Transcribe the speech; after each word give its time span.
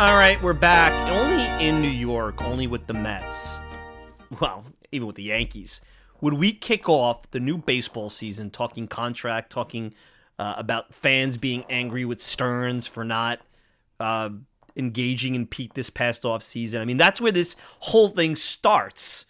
All 0.00 0.16
right, 0.16 0.42
we're 0.42 0.54
back. 0.54 0.94
Only 1.10 1.44
in 1.62 1.82
New 1.82 1.90
York, 1.90 2.40
only 2.40 2.66
with 2.66 2.86
the 2.86 2.94
Mets. 2.94 3.60
Well, 4.40 4.64
even 4.92 5.06
with 5.06 5.16
the 5.16 5.24
Yankees. 5.24 5.82
Would 6.22 6.32
we 6.32 6.54
kick 6.54 6.88
off 6.88 7.30
the 7.32 7.38
new 7.38 7.58
baseball 7.58 8.08
season 8.08 8.48
talking 8.48 8.88
contract, 8.88 9.52
talking 9.52 9.92
uh, 10.38 10.54
about 10.56 10.94
fans 10.94 11.36
being 11.36 11.64
angry 11.68 12.06
with 12.06 12.22
Stearns 12.22 12.86
for 12.86 13.04
not 13.04 13.40
uh, 14.00 14.30
engaging 14.74 15.34
in 15.34 15.46
Pete 15.46 15.74
this 15.74 15.90
past 15.90 16.24
off 16.24 16.42
season? 16.42 16.80
I 16.80 16.86
mean, 16.86 16.96
that's 16.96 17.20
where 17.20 17.30
this 17.30 17.54
whole 17.80 18.08
thing 18.08 18.36
starts. 18.36 19.26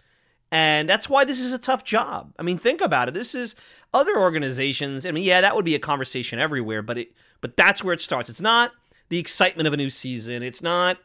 And 0.52 0.88
that's 0.88 1.08
why 1.08 1.24
this 1.24 1.40
is 1.40 1.52
a 1.52 1.58
tough 1.58 1.82
job. 1.82 2.32
I 2.38 2.44
mean, 2.44 2.58
think 2.58 2.80
about 2.80 3.08
it. 3.08 3.14
This 3.14 3.34
is 3.34 3.56
other 3.92 4.16
organizations. 4.16 5.05
I 5.05 5.10
mean, 5.10 5.24
yeah, 5.24 5.40
that 5.40 5.56
would 5.56 5.64
be 5.64 5.74
a 5.74 5.80
conversation 5.80 6.38
everywhere, 6.38 6.80
but 6.80 6.96
it 6.96 7.12
but 7.40 7.56
that's 7.56 7.82
where 7.82 7.94
it 7.94 8.00
starts. 8.00 8.30
It's 8.30 8.40
not 8.40 8.70
the 9.11 9.19
excitement 9.19 9.66
of 9.66 9.75
a 9.75 9.77
new 9.77 9.91
season. 9.91 10.42
It's 10.42 10.62
not 10.62 10.98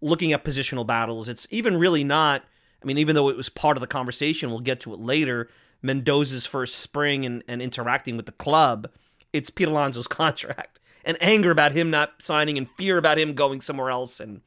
looking 0.00 0.32
at 0.32 0.44
positional 0.44 0.86
battles. 0.86 1.28
It's 1.28 1.46
even 1.50 1.78
really 1.78 2.02
not. 2.02 2.42
I 2.82 2.84
mean, 2.84 2.98
even 2.98 3.14
though 3.14 3.28
it 3.28 3.36
was 3.36 3.48
part 3.48 3.76
of 3.76 3.80
the 3.80 3.86
conversation, 3.86 4.50
we'll 4.50 4.60
get 4.60 4.80
to 4.80 4.92
it 4.92 4.98
later. 4.98 5.48
Mendoza's 5.82 6.46
first 6.46 6.78
spring 6.78 7.24
and, 7.24 7.44
and 7.46 7.62
interacting 7.62 8.16
with 8.16 8.26
the 8.26 8.32
club, 8.32 8.88
it's 9.32 9.50
Pete 9.50 9.68
Alonso's 9.68 10.06
contract 10.08 10.80
and 11.04 11.16
anger 11.20 11.50
about 11.50 11.72
him 11.72 11.90
not 11.90 12.14
signing 12.20 12.56
and 12.58 12.68
fear 12.76 12.98
about 12.98 13.18
him 13.18 13.34
going 13.34 13.60
somewhere 13.60 13.90
else, 13.90 14.20
and 14.20 14.40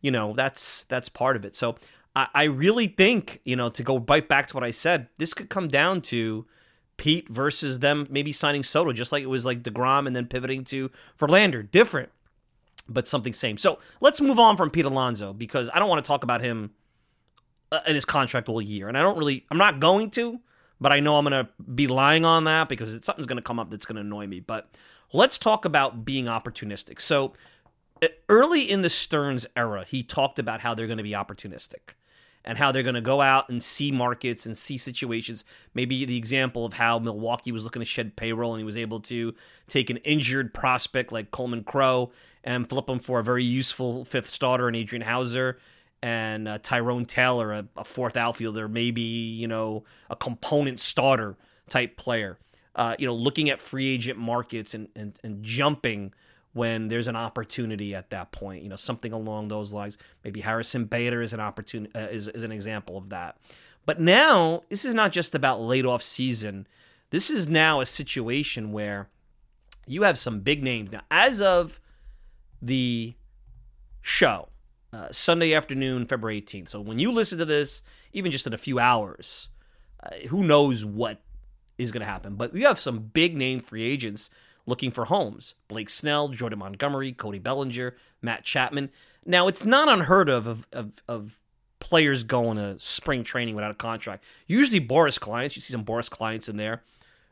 you 0.00 0.10
know 0.10 0.32
that's 0.34 0.84
that's 0.84 1.08
part 1.08 1.36
of 1.36 1.44
it. 1.44 1.54
So 1.54 1.76
I, 2.16 2.28
I 2.34 2.44
really 2.44 2.86
think 2.86 3.40
you 3.44 3.56
know 3.56 3.68
to 3.70 3.82
go 3.82 3.98
right 3.98 4.26
back 4.26 4.46
to 4.48 4.54
what 4.54 4.64
I 4.64 4.70
said, 4.70 5.08
this 5.18 5.34
could 5.34 5.50
come 5.50 5.68
down 5.68 6.00
to 6.02 6.46
Pete 6.96 7.28
versus 7.28 7.80
them 7.80 8.06
maybe 8.10 8.32
signing 8.32 8.62
Soto, 8.62 8.92
just 8.92 9.12
like 9.12 9.22
it 9.22 9.28
was 9.28 9.44
like 9.44 9.62
Degrom 9.62 10.06
and 10.06 10.16
then 10.16 10.26
pivoting 10.26 10.64
to 10.64 10.90
Verlander, 11.18 11.70
different 11.70 12.10
but 12.90 13.08
something 13.08 13.32
same. 13.32 13.56
So 13.56 13.78
let's 14.00 14.20
move 14.20 14.38
on 14.38 14.56
from 14.56 14.68
Pete 14.70 14.84
Alonso 14.84 15.32
because 15.32 15.70
I 15.72 15.78
don't 15.78 15.88
want 15.88 16.04
to 16.04 16.08
talk 16.08 16.24
about 16.24 16.42
him 16.42 16.72
uh, 17.72 17.80
in 17.86 17.94
his 17.94 18.04
contract 18.04 18.48
all 18.48 18.60
year, 18.60 18.88
and 18.88 18.98
I 18.98 19.00
don't 19.00 19.16
really, 19.16 19.46
I'm 19.50 19.58
not 19.58 19.80
going 19.80 20.10
to, 20.12 20.40
but 20.80 20.92
I 20.92 21.00
know 21.00 21.16
I'm 21.16 21.24
going 21.24 21.46
to 21.46 21.50
be 21.62 21.86
lying 21.86 22.24
on 22.24 22.44
that 22.44 22.68
because 22.68 22.92
it's, 22.92 23.06
something's 23.06 23.26
going 23.26 23.36
to 23.36 23.42
come 23.42 23.58
up 23.58 23.70
that's 23.70 23.86
going 23.86 23.96
to 23.96 24.02
annoy 24.02 24.26
me. 24.26 24.40
But 24.40 24.68
let's 25.12 25.38
talk 25.38 25.64
about 25.64 26.04
being 26.04 26.24
opportunistic. 26.24 27.00
So 27.00 27.32
uh, 28.02 28.08
early 28.28 28.68
in 28.68 28.82
the 28.82 28.90
Stearns 28.90 29.46
era, 29.54 29.84
he 29.86 30.02
talked 30.02 30.38
about 30.38 30.60
how 30.60 30.74
they're 30.74 30.86
going 30.86 30.98
to 30.98 31.04
be 31.04 31.12
opportunistic 31.12 31.94
and 32.44 32.56
how 32.58 32.72
they're 32.72 32.82
going 32.82 32.94
to 32.94 33.00
go 33.00 33.20
out 33.20 33.48
and 33.48 33.62
see 33.62 33.92
markets 33.92 34.46
and 34.46 34.56
see 34.56 34.76
situations. 34.76 35.44
Maybe 35.74 36.04
the 36.04 36.16
example 36.16 36.64
of 36.64 36.74
how 36.74 36.98
Milwaukee 36.98 37.52
was 37.52 37.64
looking 37.64 37.80
to 37.80 37.86
shed 37.86 38.16
payroll 38.16 38.54
and 38.54 38.60
he 38.60 38.64
was 38.64 38.76
able 38.78 39.00
to 39.00 39.34
take 39.68 39.90
an 39.90 39.98
injured 39.98 40.54
prospect 40.54 41.12
like 41.12 41.30
Coleman 41.30 41.64
Crow 41.64 42.10
and 42.44 42.68
flip 42.68 42.88
him 42.88 42.98
for 42.98 43.20
a 43.20 43.24
very 43.24 43.44
useful 43.44 44.04
fifth 44.04 44.28
starter 44.28 44.68
in 44.68 44.74
Adrian 44.74 45.02
Houser 45.02 45.58
and 46.02 46.48
uh, 46.48 46.58
Tyrone 46.62 47.04
Taylor, 47.04 47.52
a, 47.52 47.66
a, 47.76 47.84
fourth 47.84 48.16
outfielder, 48.16 48.68
maybe 48.68 49.02
you 49.02 49.46
know 49.46 49.84
a 50.08 50.16
component 50.16 50.80
starter 50.80 51.36
type 51.68 51.96
player. 51.96 52.38
Uh, 52.74 52.94
you 52.98 53.06
know, 53.06 53.14
looking 53.14 53.50
at 53.50 53.60
free 53.60 53.88
agent 53.88 54.18
markets 54.18 54.74
and, 54.74 54.88
and 54.96 55.18
and 55.22 55.42
jumping 55.42 56.14
when 56.52 56.88
there's 56.88 57.08
an 57.08 57.16
opportunity 57.16 57.94
at 57.94 58.10
that 58.10 58.32
point. 58.32 58.62
You 58.62 58.68
know, 58.68 58.76
something 58.76 59.12
along 59.12 59.48
those 59.48 59.72
lines. 59.72 59.98
Maybe 60.24 60.40
Harrison 60.40 60.86
Bader 60.86 61.22
is 61.22 61.32
an 61.32 61.40
opportunity 61.40 61.94
uh, 61.94 62.08
is 62.08 62.28
is 62.28 62.42
an 62.42 62.52
example 62.52 62.96
of 62.96 63.10
that. 63.10 63.36
But 63.84 64.00
now 64.00 64.62
this 64.68 64.84
is 64.84 64.94
not 64.94 65.12
just 65.12 65.34
about 65.34 65.60
late 65.60 65.84
off 65.84 66.02
season. 66.02 66.66
This 67.10 67.28
is 67.28 67.48
now 67.48 67.80
a 67.80 67.86
situation 67.86 68.72
where 68.72 69.08
you 69.86 70.02
have 70.02 70.18
some 70.18 70.40
big 70.40 70.62
names 70.62 70.92
now. 70.92 71.02
As 71.10 71.42
of 71.42 71.80
the 72.60 73.14
show 74.02 74.48
uh, 74.92 75.08
Sunday 75.10 75.54
afternoon, 75.54 76.06
February 76.06 76.40
18th. 76.40 76.68
So 76.68 76.80
when 76.80 76.98
you 76.98 77.12
listen 77.12 77.38
to 77.38 77.44
this, 77.44 77.82
even 78.12 78.32
just 78.32 78.46
in 78.46 78.52
a 78.52 78.58
few 78.58 78.78
hours, 78.78 79.48
uh, 80.02 80.28
who 80.28 80.42
knows 80.42 80.84
what 80.84 81.22
is 81.78 81.92
going 81.92 82.00
to 82.00 82.06
happen. 82.06 82.34
But 82.34 82.52
we 82.52 82.62
have 82.62 82.78
some 82.78 82.98
big 82.98 83.36
name 83.36 83.60
free 83.60 83.82
agents 83.82 84.30
looking 84.66 84.90
for 84.90 85.06
homes 85.06 85.54
Blake 85.68 85.90
Snell, 85.90 86.28
Jordan 86.28 86.58
Montgomery, 86.58 87.12
Cody 87.12 87.38
Bellinger, 87.38 87.96
Matt 88.22 88.44
Chapman. 88.44 88.90
Now, 89.24 89.48
it's 89.48 89.64
not 89.64 89.88
unheard 89.88 90.28
of 90.28 90.46
of, 90.46 90.66
of, 90.72 91.02
of 91.08 91.40
players 91.78 92.24
going 92.24 92.56
to 92.56 92.76
spring 92.78 93.24
training 93.24 93.54
without 93.54 93.70
a 93.70 93.74
contract. 93.74 94.24
Usually, 94.46 94.80
Boras 94.80 95.18
clients, 95.18 95.56
you 95.56 95.62
see 95.62 95.72
some 95.72 95.84
Boras 95.84 96.10
clients 96.10 96.48
in 96.48 96.56
there. 96.56 96.82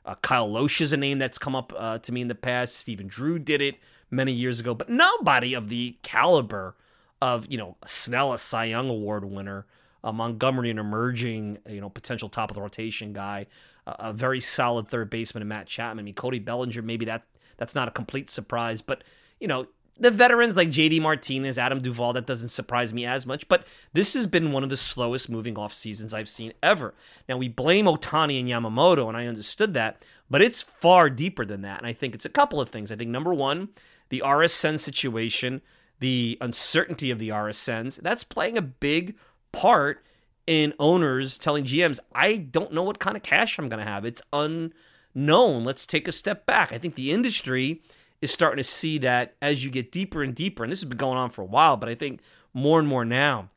Uh, 0.04 0.14
Kyle 0.22 0.48
Lohse 0.48 0.81
is 0.81 0.92
a 0.92 0.97
name 0.97 1.19
that's 1.19 1.38
come 1.38 1.54
up 1.54 1.72
uh, 1.76 1.98
to 1.98 2.12
me 2.12 2.20
in 2.20 2.28
the 2.28 2.34
past. 2.34 2.76
Stephen 2.76 3.06
Drew 3.06 3.38
did 3.38 3.60
it 3.60 3.76
many 4.10 4.32
years 4.32 4.59
ago, 4.60 4.75
but 4.75 4.88
nobody 4.88 5.54
of 5.54 5.69
the 5.69 5.97
caliber 6.03 6.76
of 7.20 7.47
you 7.50 7.59
know 7.59 7.76
Snell, 7.86 8.32
a 8.32 8.38
Cy 8.38 8.66
Young 8.66 8.88
Award 8.88 9.25
winner, 9.25 9.66
uh, 10.03 10.12
Montgomery, 10.12 10.70
an 10.70 10.78
emerging 10.78 11.59
you 11.69 11.81
know 11.81 11.91
potential 11.91 12.28
top 12.28 12.50
of 12.50 12.54
the 12.54 12.62
rotation 12.62 13.12
guy, 13.12 13.47
a 13.86 14.12
very 14.12 14.41
solid 14.41 14.88
third 14.88 15.10
baseman, 15.10 15.42
and 15.42 15.48
Matt 15.48 15.66
Chapman. 15.66 16.03
I 16.03 16.04
mean, 16.04 16.15
Cody 16.15 16.39
Bellinger, 16.39 16.83
maybe 16.83 17.04
that 17.04 17.24
that's 17.56 17.74
not 17.74 17.89
a 17.89 17.91
complete 17.91 18.30
surprise, 18.30 18.80
but 18.80 19.04
you 19.41 19.48
know 19.48 19.66
the 19.98 20.10
veterans 20.10 20.56
like 20.56 20.68
JD 20.68 21.00
Martinez, 21.00 21.59
Adam 21.59 21.80
Duvall, 21.80 22.12
that 22.12 22.27
doesn't 22.27 22.50
surprise 22.50 22.92
me 22.92 23.04
as 23.04 23.27
much, 23.27 23.48
but 23.48 23.66
this 23.92 24.15
has 24.15 24.27
been 24.27 24.53
one 24.53 24.62
of 24.62 24.71
the 24.71 24.77
slowest 24.77 25.28
moving 25.28 25.59
off 25.59 25.72
seasons 25.72 26.15
I've 26.15 26.28
seen 26.28 26.53
ever. 26.62 26.95
Now, 27.28 27.36
we 27.36 27.48
blame 27.48 27.86
Ohtani 27.86 28.39
and 28.39 28.48
Yamamoto, 28.48 29.09
and 29.09 29.16
I 29.16 29.27
understood 29.27 29.74
that, 29.74 30.04
but 30.30 30.42
it's 30.42 30.62
far 30.62 31.10
deeper 31.10 31.45
than 31.45 31.62
that. 31.62 31.78
And 31.78 31.86
I 31.86 31.92
think 31.92 32.15
it's 32.15 32.24
a 32.24 32.30
couple 32.30 32.60
of 32.60 32.68
things. 32.68 32.92
I 32.92 32.97
think 32.97 33.10
number 33.10 33.34
one, 33.34 33.71
the 34.09 34.22
RSN 34.24 34.78
situation, 34.78 35.62
the 35.98 36.39
uncertainty 36.41 37.10
of 37.10 37.18
the 37.18 37.30
RSNs, 37.30 38.00
that's 38.00 38.24
playing 38.24 38.56
a 38.56 38.62
big 38.62 39.16
part 39.53 40.04
in 40.47 40.72
owners 40.78 41.39
telling 41.39 41.65
GMs, 41.65 41.98
I 42.15 42.36
don't 42.36 42.72
know 42.72 42.83
what 42.83 42.98
kind 42.98 43.16
of 43.16 43.22
cash 43.22 43.59
I'm 43.59 43.68
going 43.68 43.84
to 43.84 43.91
have. 43.91 44.04
It's 44.04 44.22
unknown. 44.33 45.65
Let's 45.65 45.86
take 45.86 46.09
a 46.09 46.12
step 46.12 46.47
back. 46.47 46.72
I 46.72 46.78
think 46.78 46.95
the 46.95 47.10
industry 47.10 47.83
is 48.20 48.32
starting 48.32 48.62
to 48.62 48.68
see 48.68 48.98
that 48.98 49.34
as 49.41 49.65
you 49.65 49.70
get 49.70 49.92
deeper 49.92 50.22
and 50.22 50.34
deeper, 50.34 50.62
and 50.65 50.72
this 50.72 50.80
has 50.80 50.88
been 50.88 50.98
going 50.98 51.18
on 51.18 51.30
for 51.30 51.42
a 51.42 51.47
while, 51.47 51.76
but 51.76 51.88
I 51.88 51.94
think 51.94 52.20
more 52.53 52.78
and 52.78 52.88
more 52.88 53.04
now, 53.04 53.50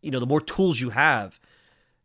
you 0.00 0.10
know, 0.10 0.20
the 0.20 0.26
more 0.26 0.40
tools 0.40 0.80
you 0.80 0.90
have, 0.90 1.38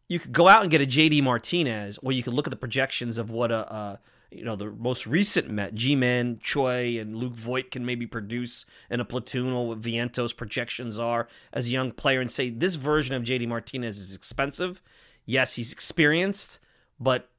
you 0.08 0.20
could 0.20 0.32
go 0.32 0.48
out 0.48 0.62
and 0.62 0.72
get 0.72 0.82
a 0.82 0.86
JD 0.86 1.24
Martinez, 1.24 1.98
or 2.02 2.12
you 2.12 2.24
could 2.24 2.34
look 2.34 2.48
at 2.48 2.52
the 2.52 2.58
projections 2.58 3.18
of 3.18 3.30
what 3.30 3.52
a, 3.52 3.74
a 3.74 4.00
you 4.32 4.44
know 4.44 4.56
the 4.56 4.72
most 4.72 5.08
recent 5.08 5.50
Met, 5.50 5.74
Ji-Man, 5.74 6.40
Choi, 6.42 7.00
and 7.00 7.16
Luke 7.16 7.36
Voit 7.36 7.72
can 7.72 7.86
maybe 7.86 8.06
produce 8.06 8.66
in 8.90 9.00
a 9.00 9.06
platoon, 9.06 9.52
or 9.52 9.70
what 9.70 9.82
Vientos' 9.82 10.36
projections 10.36 11.00
are 11.00 11.28
as 11.52 11.68
a 11.68 11.72
young 11.72 11.92
player, 11.92 12.22
and 12.22 12.32
say 12.32 12.50
this 12.50 12.76
version 12.76 13.16
of 13.16 13.24
JD 13.24 13.48
Martinez 13.48 13.98
is 13.98 14.16
expensive. 14.16 14.82
Yes, 15.26 15.56
he's 15.56 15.74
experienced, 15.74 16.60
but 17.00 17.30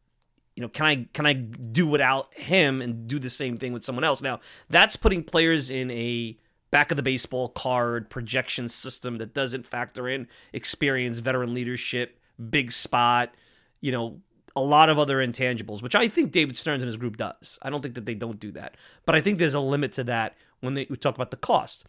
you 0.58 0.62
know, 0.62 0.68
can 0.68 0.86
I 0.86 1.06
can 1.12 1.24
I 1.24 1.34
do 1.34 1.86
without 1.86 2.34
him 2.34 2.82
and 2.82 3.06
do 3.06 3.20
the 3.20 3.30
same 3.30 3.58
thing 3.58 3.72
with 3.72 3.84
someone 3.84 4.02
else? 4.02 4.20
Now 4.20 4.40
that's 4.68 4.96
putting 4.96 5.22
players 5.22 5.70
in 5.70 5.88
a 5.92 6.36
back 6.72 6.90
of 6.90 6.96
the 6.96 7.02
baseball 7.04 7.48
card 7.50 8.10
projection 8.10 8.68
system 8.68 9.18
that 9.18 9.32
doesn't 9.32 9.64
factor 9.64 10.08
in 10.08 10.26
experience, 10.52 11.20
veteran 11.20 11.54
leadership, 11.54 12.18
big 12.50 12.72
spot, 12.72 13.32
you 13.80 13.92
know, 13.92 14.20
a 14.56 14.60
lot 14.60 14.88
of 14.88 14.98
other 14.98 15.18
intangibles, 15.24 15.80
which 15.80 15.94
I 15.94 16.08
think 16.08 16.32
David 16.32 16.56
Stearns 16.56 16.82
and 16.82 16.88
his 16.88 16.96
group 16.96 17.16
does. 17.16 17.56
I 17.62 17.70
don't 17.70 17.80
think 17.80 17.94
that 17.94 18.04
they 18.04 18.16
don't 18.16 18.40
do 18.40 18.50
that, 18.50 18.76
but 19.06 19.14
I 19.14 19.20
think 19.20 19.38
there's 19.38 19.54
a 19.54 19.60
limit 19.60 19.92
to 19.92 20.04
that 20.04 20.34
when 20.58 20.74
they, 20.74 20.88
we 20.90 20.96
talk 20.96 21.14
about 21.14 21.30
the 21.30 21.36
cost. 21.36 21.86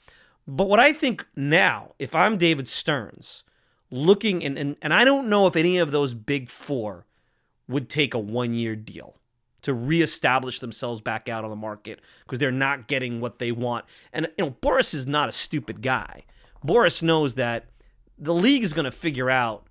But 0.48 0.70
what 0.70 0.80
I 0.80 0.94
think 0.94 1.26
now, 1.36 1.96
if 1.98 2.14
I'm 2.14 2.38
David 2.38 2.70
Stearns, 2.70 3.44
looking 3.90 4.46
and, 4.46 4.60
and 4.60 4.76
and 4.80 4.94
I 4.94 5.06
don't 5.06 5.28
know 5.28 5.48
if 5.48 5.56
any 5.56 5.80
of 5.80 5.90
those 5.90 6.14
big 6.14 6.52
four 6.52 7.08
would 7.70 7.90
take 7.90 8.14
a 8.14 8.20
one 8.20 8.54
year 8.54 8.76
deal 8.76 9.16
to 9.62 9.74
reestablish 9.74 10.60
themselves 10.60 11.02
back 11.02 11.30
out 11.30 11.44
on 11.44 11.50
the 11.50 11.56
market 11.56 12.02
because 12.24 12.40
they're 12.40 12.52
not 12.52 12.88
getting 12.88 13.22
what 13.22 13.40
they 13.40 13.52
want. 13.52 13.86
And 14.12 14.28
you 14.38 14.46
know, 14.46 14.52
Boras 14.62 14.94
is 14.94 15.08
not 15.08 15.30
a 15.30 15.34
stupid 15.34 15.82
guy. 15.82 16.24
Boras 16.66 17.02
knows 17.02 17.36
that 17.36 17.66
the 18.18 18.34
league 18.34 18.64
is 18.64 18.74
going 18.74 18.86
to 18.86 18.92
figure 18.92 19.30
out 19.30 19.68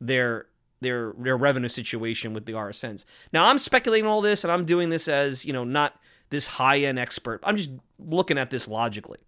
their 0.00 0.46
their 0.80 1.12
their 1.18 1.36
revenue 1.36 1.68
situation 1.68 2.32
with 2.32 2.46
the 2.46 2.52
RSNs. 2.52 3.04
Now, 3.32 3.46
I'm 3.48 3.58
speculating 3.58 4.06
all 4.06 4.20
this 4.20 4.44
and 4.44 4.52
I'm 4.52 4.64
doing 4.64 4.88
this 4.88 5.08
as, 5.08 5.44
you 5.44 5.52
know, 5.52 5.64
not 5.64 5.96
this 6.30 6.46
high-end 6.46 6.98
expert. 6.98 7.40
I'm 7.42 7.56
just 7.56 7.72
looking 7.98 8.38
at 8.38 8.50
this 8.50 8.68
logically. 8.68 9.18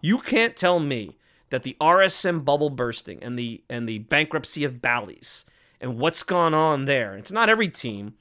You 0.00 0.18
can't 0.18 0.56
tell 0.56 0.80
me 0.80 1.16
that 1.50 1.62
the 1.62 1.76
RSN 1.80 2.44
bubble 2.44 2.70
bursting 2.70 3.22
and 3.22 3.38
the 3.38 3.62
and 3.70 3.88
the 3.88 3.98
bankruptcy 3.98 4.64
of 4.64 4.82
Bally's 4.82 5.44
and 5.80 5.98
what's 5.98 6.22
gone 6.22 6.54
on 6.54 6.84
there. 6.84 7.16
It's 7.16 7.32
not 7.32 7.48
every 7.48 7.68
team, 7.68 8.14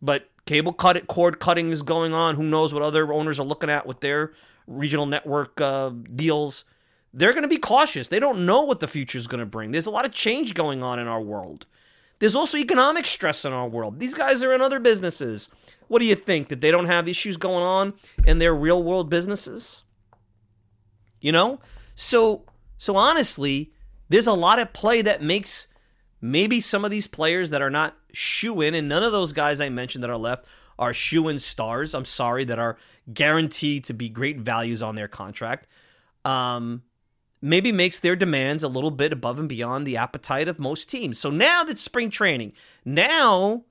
but 0.00 0.28
cable 0.46 0.72
cut 0.72 1.06
cord 1.06 1.38
cutting 1.40 1.70
is 1.70 1.82
going 1.82 2.12
on. 2.12 2.36
Who 2.36 2.42
knows 2.42 2.74
what 2.74 2.82
other 2.82 3.12
owners 3.12 3.38
are 3.38 3.46
looking 3.46 3.70
at 3.70 3.86
with 3.86 4.00
their 4.00 4.32
regional 4.66 5.06
network 5.06 5.60
uh, 5.60 5.90
deals? 6.14 6.64
They're 7.12 7.32
going 7.32 7.42
to 7.42 7.48
be 7.48 7.58
cautious. 7.58 8.08
They 8.08 8.20
don't 8.20 8.46
know 8.46 8.62
what 8.62 8.80
the 8.80 8.88
future 8.88 9.18
is 9.18 9.26
going 9.26 9.40
to 9.40 9.46
bring. 9.46 9.72
There's 9.72 9.86
a 9.86 9.90
lot 9.90 10.04
of 10.04 10.12
change 10.12 10.54
going 10.54 10.82
on 10.82 10.98
in 10.98 11.08
our 11.08 11.20
world. 11.20 11.66
There's 12.20 12.36
also 12.36 12.58
economic 12.58 13.06
stress 13.06 13.44
in 13.44 13.52
our 13.52 13.66
world. 13.66 13.98
These 13.98 14.14
guys 14.14 14.42
are 14.42 14.54
in 14.54 14.60
other 14.60 14.78
businesses. 14.78 15.48
What 15.88 16.00
do 16.00 16.04
you 16.04 16.14
think? 16.14 16.48
That 16.48 16.60
they 16.60 16.70
don't 16.70 16.86
have 16.86 17.08
issues 17.08 17.36
going 17.36 17.64
on 17.64 17.94
in 18.24 18.38
their 18.38 18.54
real 18.54 18.82
world 18.82 19.08
businesses? 19.10 19.82
You 21.20 21.32
know? 21.32 21.60
So 21.94 22.44
so 22.78 22.96
honestly, 22.96 23.72
there's 24.08 24.26
a 24.26 24.32
lot 24.32 24.58
at 24.58 24.72
play 24.72 25.02
that 25.02 25.22
makes 25.22 25.66
maybe 26.20 26.60
some 26.60 26.84
of 26.84 26.90
these 26.90 27.06
players 27.06 27.50
that 27.50 27.62
are 27.62 27.70
not 27.70 27.96
shoe 28.12 28.60
in, 28.60 28.74
and 28.74 28.88
none 28.88 29.02
of 29.02 29.12
those 29.12 29.32
guys 29.32 29.60
I 29.60 29.68
mentioned 29.68 30.02
that 30.04 30.10
are 30.10 30.16
left 30.16 30.46
are 30.78 30.94
shoe 30.94 31.28
in 31.28 31.38
stars. 31.38 31.94
I'm 31.94 32.04
sorry, 32.04 32.44
that 32.46 32.58
are 32.58 32.76
guaranteed 33.12 33.84
to 33.84 33.92
be 33.92 34.08
great 34.08 34.38
values 34.38 34.82
on 34.82 34.94
their 34.94 35.08
contract. 35.08 35.66
Um, 36.24 36.82
maybe 37.42 37.72
makes 37.72 38.00
their 38.00 38.16
demands 38.16 38.62
a 38.62 38.68
little 38.68 38.90
bit 38.90 39.12
above 39.12 39.38
and 39.38 39.48
beyond 39.48 39.86
the 39.86 39.96
appetite 39.96 40.48
of 40.48 40.58
most 40.58 40.88
teams. 40.88 41.18
So 41.18 41.30
now 41.30 41.64
that 41.64 41.78
spring 41.78 42.10
training, 42.10 42.52
now 42.84 43.64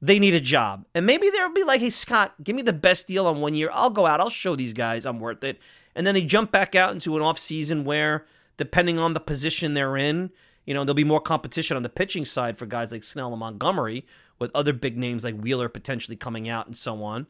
they 0.00 0.18
need 0.18 0.34
a 0.34 0.40
job. 0.40 0.84
And 0.94 1.06
maybe 1.06 1.30
they'll 1.30 1.52
be 1.52 1.64
like, 1.64 1.80
hey, 1.80 1.90
Scott, 1.90 2.34
give 2.42 2.54
me 2.54 2.62
the 2.62 2.72
best 2.72 3.06
deal 3.06 3.26
on 3.26 3.40
one 3.40 3.54
year. 3.54 3.70
I'll 3.72 3.90
go 3.90 4.06
out, 4.06 4.20
I'll 4.20 4.30
show 4.30 4.54
these 4.54 4.74
guys 4.74 5.06
I'm 5.06 5.20
worth 5.20 5.42
it. 5.42 5.58
And 5.94 6.06
then 6.06 6.14
they 6.14 6.22
jump 6.22 6.52
back 6.52 6.74
out 6.74 6.92
into 6.92 7.16
an 7.16 7.22
off 7.22 7.38
season 7.38 7.84
where, 7.84 8.26
depending 8.58 8.98
on 8.98 9.14
the 9.14 9.20
position 9.20 9.72
they're 9.72 9.96
in, 9.96 10.30
you 10.66 10.74
know, 10.74 10.84
there'll 10.84 10.94
be 10.94 11.04
more 11.04 11.20
competition 11.20 11.76
on 11.76 11.82
the 11.82 11.88
pitching 11.88 12.24
side 12.24 12.58
for 12.58 12.66
guys 12.66 12.92
like 12.92 13.04
Snell 13.04 13.30
and 13.30 13.40
Montgomery, 13.40 14.04
with 14.38 14.50
other 14.54 14.72
big 14.72 14.98
names 14.98 15.24
like 15.24 15.38
Wheeler 15.38 15.68
potentially 15.68 16.16
coming 16.16 16.48
out 16.48 16.66
and 16.66 16.76
so 16.76 17.02
on. 17.02 17.26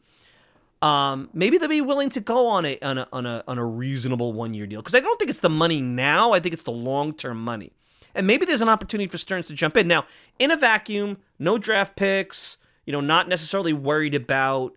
Um, 0.81 1.29
maybe 1.33 1.57
they'll 1.57 1.69
be 1.69 1.81
willing 1.81 2.09
to 2.09 2.19
go 2.19 2.47
on 2.47 2.65
a 2.65 2.77
on 2.81 2.97
a 2.97 3.07
on 3.11 3.25
a, 3.25 3.43
on 3.47 3.57
a 3.57 3.65
reasonable 3.65 4.33
one 4.33 4.53
year 4.53 4.67
deal 4.67 4.81
because 4.81 4.93
I 4.93 4.99
don't 4.99 5.17
think 5.17 5.29
it's 5.29 5.39
the 5.39 5.49
money 5.49 5.81
now. 5.81 6.33
I 6.33 6.39
think 6.39 6.53
it's 6.53 6.63
the 6.63 6.71
long 6.71 7.13
term 7.13 7.43
money, 7.43 7.71
and 8.13 8.27
maybe 8.27 8.45
there's 8.45 8.61
an 8.61 8.69
opportunity 8.69 9.07
for 9.07 9.17
Stearns 9.17 9.47
to 9.47 9.53
jump 9.53 9.77
in 9.77 9.87
now 9.87 10.05
in 10.37 10.51
a 10.51 10.57
vacuum. 10.57 11.17
No 11.39 11.57
draft 11.57 11.95
picks. 11.95 12.57
You 12.85 12.93
know, 12.93 13.01
not 13.01 13.27
necessarily 13.27 13.73
worried 13.73 14.15
about 14.15 14.73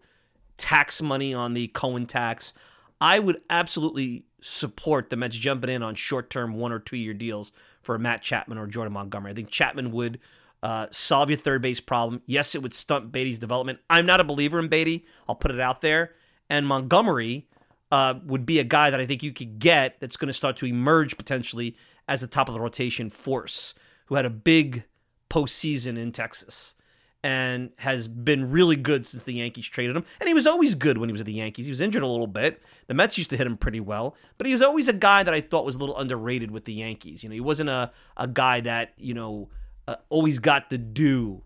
tax 0.57 1.03
money 1.03 1.35
on 1.35 1.55
the 1.55 1.69
Cohen 1.69 2.07
tax. 2.07 2.53
I 3.01 3.19
would 3.19 3.41
absolutely 3.49 4.25
support 4.43 5.11
the 5.11 5.17
Mets 5.17 5.37
jumping 5.37 5.71
in 5.71 5.83
on 5.83 5.95
short 5.95 6.31
term 6.31 6.55
one 6.55 6.73
or 6.73 6.79
two 6.79 6.97
year 6.97 7.15
deals 7.15 7.53
for 7.83 7.99
Matt 7.99 8.23
Chapman 8.23 8.59
or 8.59 8.67
Jordan 8.67 8.93
Montgomery. 8.93 9.33
I 9.33 9.35
think 9.35 9.51
Chapman 9.51 9.93
would 9.93 10.21
uh, 10.63 10.87
solve 10.91 11.31
your 11.31 11.39
third 11.39 11.63
base 11.63 11.81
problem. 11.81 12.23
Yes, 12.27 12.55
it 12.55 12.63
would 12.63 12.75
stunt 12.75 13.13
Baty's 13.13 13.39
development. 13.39 13.79
I'm 13.89 14.07
not 14.07 14.21
a 14.21 14.25
believer 14.25 14.59
in 14.59 14.69
Baty. 14.69 15.07
I'll 15.29 15.35
put 15.35 15.51
it 15.51 15.61
out 15.61 15.81
there. 15.81 16.13
And 16.49 16.67
Montgomery 16.67 17.49
uh, 17.91 18.15
would 18.25 18.45
be 18.45 18.59
a 18.59 18.65
guy 18.65 18.91
that 18.91 19.01
I 19.01 19.07
think 19.07 19.23
you 19.23 19.33
could 19.33 19.59
get 19.59 20.01
that's 20.01 20.17
going 20.17 20.29
to 20.29 20.33
start 20.33 20.57
to 20.59 20.67
emerge 20.67 21.17
potentially 21.17 21.77
as 22.07 22.21
the 22.21 22.27
top 22.27 22.49
of 22.49 22.55
the 22.55 22.61
rotation 22.61 23.09
force, 23.09 23.75
who 24.07 24.17
had 24.17 24.27
a 24.27 24.31
big 24.31 24.85
postseason 25.31 25.97
in 25.97 26.13
Texas 26.13 26.75
and 27.23 27.71
has 27.79 28.09
been 28.09 28.51
really 28.51 28.77
good 28.77 29.05
since 29.07 29.23
the 29.25 29.35
Yankees 29.35 29.67
traded 29.67 29.95
him. 29.95 30.05
And 30.21 30.29
he 30.29 30.35
was 30.35 30.47
always 30.47 30.75
good 30.75 30.99
when 30.99 31.09
he 31.09 31.13
was 31.13 31.21
at 31.21 31.27
the 31.27 31.35
Yankees. 31.35 31.67
He 31.67 31.71
was 31.71 31.81
injured 31.81 32.03
a 32.03 32.07
little 32.07 32.27
bit. 32.27 32.63
The 32.87 32.95
Mets 32.95 33.19
used 33.19 33.31
to 33.31 33.37
hit 33.37 33.47
him 33.47 33.57
pretty 33.57 33.81
well, 33.81 34.17
but 34.39 34.47
he 34.47 34.53
was 34.53 34.63
always 34.63 34.89
a 34.89 34.95
guy 34.95 35.23
that 35.23 35.35
I 35.35 35.41
thought 35.41 35.67
was 35.67 35.77
a 35.77 35.79
little 35.79 35.99
underrated 35.99 36.51
with 36.51 36.65
the 36.65 36.73
Yankees. 36.73 37.23
You 37.23 37.29
know, 37.29 37.35
he 37.35 37.41
wasn't 37.41 37.69
a, 37.69 37.91
a 38.17 38.27
guy 38.27 38.61
that, 38.61 38.95
you 38.97 39.13
know, 39.13 39.51
uh, 39.87 39.97
always 40.09 40.39
got 40.39 40.71
the 40.71 40.79
due, 40.79 41.43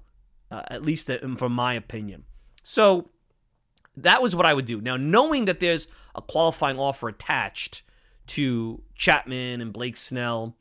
uh, 0.50 0.62
at 0.68 0.82
least 0.82 1.10
from 1.38 1.52
my 1.52 1.74
opinion. 1.74 2.24
So 2.62 3.10
that 3.96 4.22
was 4.22 4.36
what 4.36 4.46
I 4.46 4.54
would 4.54 4.66
do. 4.66 4.80
Now, 4.80 4.96
knowing 4.96 5.46
that 5.46 5.60
there's 5.60 5.88
a 6.14 6.22
qualifying 6.22 6.78
offer 6.78 7.08
attached 7.08 7.82
to 8.28 8.82
Chapman 8.94 9.60
and 9.60 9.72
Blake 9.72 9.96
Snell, 9.96 10.56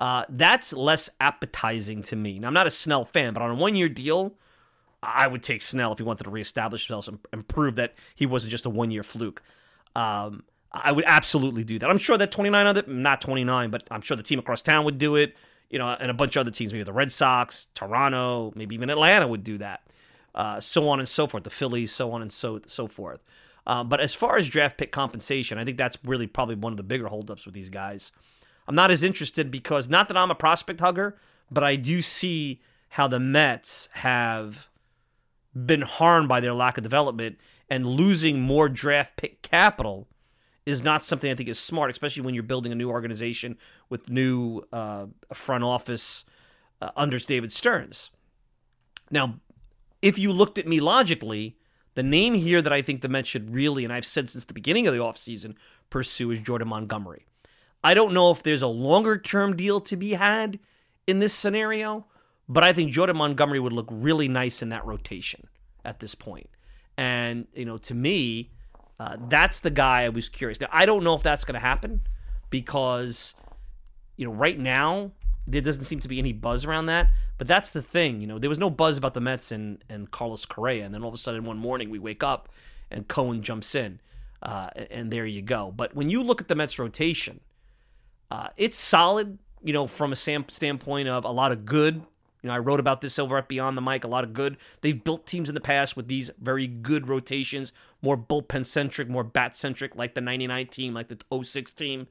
uh, 0.00 0.24
that's 0.30 0.72
less 0.72 1.10
appetizing 1.20 2.02
to 2.02 2.16
me. 2.16 2.38
Now, 2.38 2.48
I'm 2.48 2.54
not 2.54 2.66
a 2.66 2.70
Snell 2.70 3.04
fan, 3.04 3.34
but 3.34 3.42
on 3.42 3.50
a 3.50 3.54
one 3.54 3.76
year 3.76 3.88
deal, 3.88 4.34
I 5.02 5.26
would 5.26 5.42
take 5.42 5.60
Snell 5.60 5.92
if 5.92 5.98
he 5.98 6.04
wanted 6.04 6.24
to 6.24 6.30
reestablish 6.30 6.86
himself 6.86 7.06
and, 7.06 7.18
and 7.32 7.46
prove 7.46 7.76
that 7.76 7.94
he 8.14 8.24
wasn't 8.24 8.50
just 8.50 8.64
a 8.64 8.70
one 8.70 8.90
year 8.90 9.02
fluke. 9.02 9.42
Um, 9.94 10.44
I 10.72 10.92
would 10.92 11.04
absolutely 11.06 11.64
do 11.64 11.78
that. 11.78 11.90
I'm 11.90 11.98
sure 11.98 12.16
that 12.16 12.30
29 12.30 12.66
other, 12.66 12.84
not 12.86 13.20
29, 13.20 13.70
but 13.70 13.86
I'm 13.90 14.00
sure 14.00 14.16
the 14.16 14.22
team 14.22 14.38
across 14.38 14.62
town 14.62 14.84
would 14.84 14.98
do 14.98 15.16
it. 15.16 15.36
You 15.68 15.78
know, 15.78 15.88
and 15.88 16.10
a 16.10 16.14
bunch 16.14 16.34
of 16.34 16.40
other 16.40 16.50
teams, 16.50 16.72
maybe 16.72 16.82
the 16.82 16.92
Red 16.92 17.12
Sox, 17.12 17.68
Toronto, 17.74 18.52
maybe 18.56 18.74
even 18.74 18.90
Atlanta 18.90 19.28
would 19.28 19.44
do 19.44 19.58
that. 19.58 19.82
Uh, 20.34 20.60
so 20.60 20.88
on 20.88 20.98
and 20.98 21.08
so 21.08 21.26
forth. 21.26 21.44
The 21.44 21.50
Phillies, 21.50 21.92
so 21.92 22.10
on 22.12 22.22
and 22.22 22.32
so 22.32 22.60
so 22.66 22.88
forth. 22.88 23.20
Um, 23.66 23.88
but 23.88 24.00
as 24.00 24.14
far 24.14 24.36
as 24.36 24.48
draft 24.48 24.78
pick 24.78 24.90
compensation, 24.90 25.58
I 25.58 25.64
think 25.64 25.76
that's 25.76 25.98
really 26.04 26.26
probably 26.26 26.54
one 26.56 26.72
of 26.72 26.76
the 26.76 26.82
bigger 26.82 27.08
holdups 27.08 27.44
with 27.44 27.54
these 27.54 27.68
guys. 27.68 28.10
I'm 28.70 28.76
not 28.76 28.92
as 28.92 29.02
interested 29.02 29.50
because 29.50 29.88
not 29.88 30.06
that 30.06 30.16
I'm 30.16 30.30
a 30.30 30.34
prospect 30.36 30.78
hugger, 30.78 31.16
but 31.50 31.64
I 31.64 31.74
do 31.74 32.00
see 32.00 32.62
how 32.90 33.08
the 33.08 33.18
Mets 33.18 33.88
have 33.94 34.68
been 35.66 35.80
harmed 35.80 36.28
by 36.28 36.38
their 36.38 36.54
lack 36.54 36.78
of 36.78 36.84
development 36.84 37.38
and 37.68 37.84
losing 37.84 38.40
more 38.40 38.68
draft 38.68 39.16
pick 39.16 39.42
capital 39.42 40.06
is 40.64 40.84
not 40.84 41.04
something 41.04 41.32
I 41.32 41.34
think 41.34 41.48
is 41.48 41.58
smart, 41.58 41.90
especially 41.90 42.22
when 42.22 42.32
you're 42.32 42.44
building 42.44 42.70
a 42.70 42.76
new 42.76 42.88
organization 42.88 43.58
with 43.88 44.08
new 44.08 44.62
uh, 44.72 45.06
front 45.34 45.64
office 45.64 46.24
uh, 46.80 46.90
under 46.94 47.18
David 47.18 47.52
Stearns. 47.52 48.12
Now, 49.10 49.40
if 50.00 50.16
you 50.16 50.32
looked 50.32 50.58
at 50.58 50.68
me 50.68 50.78
logically, 50.78 51.56
the 51.94 52.04
name 52.04 52.34
here 52.34 52.62
that 52.62 52.72
I 52.72 52.82
think 52.82 53.00
the 53.00 53.08
Mets 53.08 53.30
should 53.30 53.52
really, 53.52 53.82
and 53.82 53.92
I've 53.92 54.06
said 54.06 54.30
since 54.30 54.44
the 54.44 54.54
beginning 54.54 54.86
of 54.86 54.94
the 54.94 55.00
offseason, 55.00 55.56
pursue 55.90 56.30
is 56.30 56.38
Jordan 56.38 56.68
Montgomery. 56.68 57.26
I 57.82 57.94
don't 57.94 58.12
know 58.12 58.30
if 58.30 58.42
there's 58.42 58.62
a 58.62 58.66
longer 58.66 59.18
term 59.18 59.56
deal 59.56 59.80
to 59.82 59.96
be 59.96 60.12
had 60.12 60.58
in 61.06 61.18
this 61.18 61.32
scenario, 61.32 62.06
but 62.48 62.62
I 62.62 62.72
think 62.72 62.92
Jordan 62.92 63.16
Montgomery 63.16 63.60
would 63.60 63.72
look 63.72 63.88
really 63.90 64.28
nice 64.28 64.62
in 64.62 64.68
that 64.70 64.84
rotation 64.84 65.48
at 65.84 66.00
this 66.00 66.14
point. 66.14 66.50
And, 66.96 67.46
you 67.54 67.64
know, 67.64 67.78
to 67.78 67.94
me, 67.94 68.50
uh, 68.98 69.16
that's 69.28 69.60
the 69.60 69.70
guy 69.70 70.02
I 70.02 70.10
was 70.10 70.28
curious. 70.28 70.60
Now, 70.60 70.68
I 70.70 70.84
don't 70.84 71.02
know 71.02 71.14
if 71.14 71.22
that's 71.22 71.44
going 71.44 71.54
to 71.54 71.60
happen 71.60 72.02
because, 72.50 73.34
you 74.16 74.26
know, 74.26 74.32
right 74.32 74.58
now, 74.58 75.12
there 75.46 75.62
doesn't 75.62 75.84
seem 75.84 76.00
to 76.00 76.08
be 76.08 76.18
any 76.18 76.32
buzz 76.32 76.64
around 76.64 76.86
that. 76.86 77.08
But 77.38 77.46
that's 77.46 77.70
the 77.70 77.80
thing, 77.80 78.20
you 78.20 78.26
know, 78.26 78.38
there 78.38 78.50
was 78.50 78.58
no 78.58 78.68
buzz 78.68 78.98
about 78.98 79.14
the 79.14 79.20
Mets 79.20 79.50
and, 79.50 79.82
and 79.88 80.10
Carlos 80.10 80.44
Correa. 80.44 80.84
And 80.84 80.94
then 80.94 81.02
all 81.02 81.08
of 81.08 81.14
a 81.14 81.18
sudden, 81.18 81.44
one 81.44 81.56
morning, 81.56 81.88
we 81.88 81.98
wake 81.98 82.22
up 82.22 82.50
and 82.90 83.08
Cohen 83.08 83.42
jumps 83.42 83.74
in. 83.74 84.00
Uh, 84.42 84.68
and 84.90 85.10
there 85.10 85.24
you 85.24 85.40
go. 85.40 85.72
But 85.74 85.94
when 85.94 86.10
you 86.10 86.22
look 86.22 86.42
at 86.42 86.48
the 86.48 86.54
Mets 86.54 86.78
rotation, 86.78 87.40
uh, 88.30 88.48
it's 88.56 88.78
solid, 88.78 89.38
you 89.62 89.72
know, 89.72 89.86
from 89.86 90.12
a 90.12 90.16
sam- 90.16 90.48
standpoint 90.48 91.08
of 91.08 91.24
a 91.24 91.30
lot 91.30 91.52
of 91.52 91.64
good 91.64 92.02
You 92.42 92.48
know, 92.48 92.54
I 92.54 92.58
wrote 92.58 92.80
about 92.80 93.00
this 93.02 93.18
over 93.18 93.36
at 93.36 93.48
Beyond 93.48 93.76
the 93.76 93.82
Mic, 93.82 94.04
a 94.04 94.08
lot 94.08 94.24
of 94.24 94.32
good. 94.32 94.56
They've 94.80 95.02
built 95.02 95.26
teams 95.26 95.48
in 95.50 95.54
the 95.54 95.60
past 95.60 95.96
with 95.96 96.08
these 96.08 96.30
very 96.40 96.66
good 96.66 97.06
rotations, 97.08 97.72
more 98.00 98.16
bullpen 98.16 98.64
centric, 98.64 99.08
more 99.08 99.24
bat 99.24 99.56
centric, 99.56 99.94
like 99.94 100.14
the 100.14 100.22
99 100.22 100.66
team, 100.68 100.94
like 100.94 101.08
the 101.08 101.44
06 101.44 101.74
team. 101.74 102.06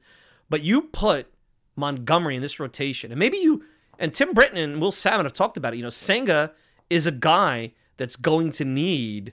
But 0.48 0.62
you 0.62 0.82
put 0.82 1.32
Montgomery 1.74 2.36
in 2.36 2.42
this 2.42 2.60
rotation, 2.60 3.10
and 3.10 3.18
maybe 3.18 3.38
you, 3.38 3.64
and 3.98 4.12
Tim 4.12 4.32
Britton 4.32 4.58
and 4.58 4.80
Will 4.80 4.92
Sammon 4.92 5.26
have 5.26 5.34
talked 5.34 5.56
about 5.56 5.74
it. 5.74 5.78
You 5.78 5.82
know, 5.82 5.90
Senga 5.90 6.52
is 6.88 7.06
a 7.06 7.12
guy 7.12 7.72
that's 7.96 8.16
going 8.16 8.52
to 8.52 8.64
need 8.64 9.32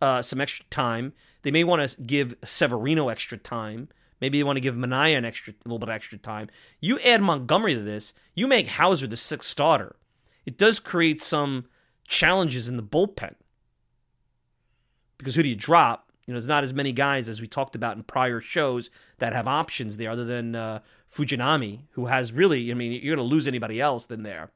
uh, 0.00 0.22
some 0.22 0.40
extra 0.40 0.64
time. 0.70 1.12
They 1.42 1.50
may 1.50 1.64
want 1.64 1.88
to 1.88 2.00
give 2.00 2.34
Severino 2.44 3.08
extra 3.08 3.38
time. 3.38 3.88
Maybe 4.20 4.38
they 4.38 4.44
want 4.44 4.56
to 4.56 4.60
give 4.60 4.74
Manaea 4.74 5.16
an 5.16 5.24
extra, 5.24 5.52
a 5.52 5.68
little 5.68 5.78
bit 5.78 5.88
extra 5.88 6.18
time. 6.18 6.48
You 6.80 6.98
add 7.00 7.22
Montgomery 7.22 7.74
to 7.74 7.82
this, 7.82 8.14
you 8.34 8.46
make 8.46 8.66
Houser 8.66 9.06
the 9.06 9.16
sixth 9.16 9.48
starter. 9.48 9.96
It 10.44 10.56
does 10.56 10.78
create 10.78 11.22
some 11.22 11.66
challenges 12.08 12.68
in 12.68 12.76
the 12.76 12.82
bullpen 12.82 13.34
because 15.18 15.34
who 15.34 15.42
do 15.42 15.48
you 15.48 15.56
drop? 15.56 16.10
You 16.26 16.32
know, 16.32 16.36
there's 16.36 16.48
not 16.48 16.64
as 16.64 16.74
many 16.74 16.92
guys 16.92 17.28
as 17.28 17.40
we 17.40 17.46
talked 17.46 17.76
about 17.76 17.96
in 17.96 18.02
prior 18.02 18.40
shows 18.40 18.90
that 19.18 19.32
have 19.32 19.46
options 19.46 19.96
there, 19.96 20.10
other 20.10 20.24
than 20.24 20.54
uh, 20.56 20.80
Fujinami, 21.12 21.82
who 21.92 22.06
has 22.06 22.32
really. 22.32 22.70
I 22.70 22.74
mean, 22.74 22.92
you're 22.92 23.14
going 23.14 23.28
to 23.28 23.34
lose 23.34 23.46
anybody 23.46 23.80
else 23.80 24.06
than 24.06 24.24
there. 24.24 24.50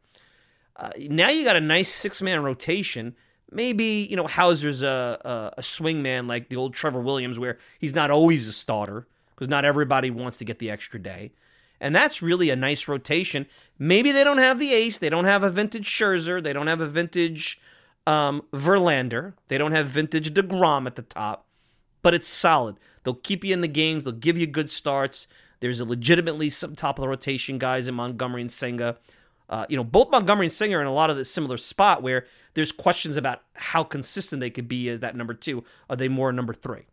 Uh, 0.74 0.90
now 0.98 1.28
you 1.28 1.44
got 1.44 1.56
a 1.56 1.60
nice 1.60 1.88
six 1.88 2.20
man 2.20 2.42
rotation. 2.42 3.14
Maybe 3.52 4.06
you 4.08 4.16
know 4.16 4.26
Houser's 4.26 4.82
a, 4.82 5.18
a 5.24 5.58
a 5.58 5.62
swing 5.62 6.02
man 6.02 6.26
like 6.26 6.48
the 6.48 6.56
old 6.56 6.74
Trevor 6.74 7.00
Williams, 7.00 7.38
where 7.38 7.58
he's 7.78 7.94
not 7.94 8.10
always 8.10 8.48
a 8.48 8.52
starter 8.52 9.06
because 9.40 9.48
not 9.48 9.64
everybody 9.64 10.10
wants 10.10 10.36
to 10.36 10.44
get 10.44 10.58
the 10.58 10.70
extra 10.70 11.00
day. 11.00 11.32
And 11.80 11.94
that's 11.94 12.20
really 12.20 12.50
a 12.50 12.56
nice 12.56 12.86
rotation. 12.86 13.46
Maybe 13.78 14.12
they 14.12 14.22
don't 14.22 14.36
have 14.36 14.58
the 14.58 14.74
ace. 14.74 14.98
They 14.98 15.08
don't 15.08 15.24
have 15.24 15.42
a 15.42 15.48
vintage 15.48 15.88
Scherzer. 15.88 16.42
They 16.42 16.52
don't 16.52 16.66
have 16.66 16.82
a 16.82 16.86
vintage 16.86 17.58
um, 18.06 18.42
Verlander. 18.52 19.32
They 19.48 19.56
don't 19.56 19.72
have 19.72 19.86
vintage 19.86 20.34
DeGrom 20.34 20.86
at 20.86 20.96
the 20.96 21.02
top. 21.02 21.46
But 22.02 22.12
it's 22.12 22.28
solid. 22.28 22.76
They'll 23.02 23.14
keep 23.14 23.42
you 23.42 23.54
in 23.54 23.62
the 23.62 23.68
games. 23.68 24.04
They'll 24.04 24.12
give 24.12 24.36
you 24.36 24.46
good 24.46 24.70
starts. 24.70 25.26
There's 25.60 25.80
a 25.80 25.86
legitimately 25.86 26.50
some 26.50 26.76
top 26.76 26.98
of 26.98 27.02
the 27.02 27.08
rotation 27.08 27.56
guys 27.56 27.88
in 27.88 27.94
Montgomery 27.94 28.42
and 28.42 28.52
Senga. 28.52 28.98
Uh, 29.48 29.64
you 29.70 29.76
know, 29.78 29.84
both 29.84 30.10
Montgomery 30.10 30.46
and 30.46 30.52
Senga 30.52 30.76
are 30.76 30.82
in 30.82 30.86
a 30.86 30.92
lot 30.92 31.08
of 31.08 31.16
the 31.16 31.24
similar 31.24 31.56
spot 31.56 32.02
where 32.02 32.26
there's 32.52 32.72
questions 32.72 33.16
about 33.16 33.40
how 33.54 33.84
consistent 33.84 34.40
they 34.40 34.50
could 34.50 34.68
be 34.68 34.90
as 34.90 35.00
that 35.00 35.16
number 35.16 35.32
two. 35.32 35.64
Are 35.88 35.96
they 35.96 36.08
more 36.08 36.30
number 36.30 36.52
three? 36.52 36.84